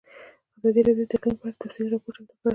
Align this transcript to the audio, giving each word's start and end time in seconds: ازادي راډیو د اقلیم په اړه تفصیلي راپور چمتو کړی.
ازادي 0.57 0.81
راډیو 0.87 1.07
د 1.09 1.11
اقلیم 1.17 1.35
په 1.39 1.43
اړه 1.47 1.59
تفصیلي 1.61 1.89
راپور 1.91 2.13
چمتو 2.15 2.33
کړی. 2.39 2.49